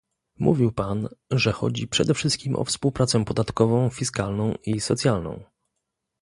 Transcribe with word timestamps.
Mówił 0.39 0.71
Pan, 0.71 1.07
że 1.31 1.51
chodzi 1.51 1.87
przede 1.87 2.13
wszystkim 2.13 2.55
o 2.55 2.63
współpracę 2.65 3.25
podatkową, 3.25 3.89
fiskalną 3.89 4.55
i 4.65 4.79
socjalną 4.79 5.43